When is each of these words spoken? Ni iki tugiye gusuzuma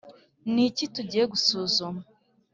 Ni 0.53 0.63
iki 0.69 0.85
tugiye 0.95 1.23
gusuzuma 1.33 2.01